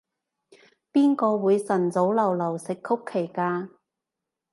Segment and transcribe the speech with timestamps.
[0.91, 3.69] 邊個會晨早流流食曲奇㗎？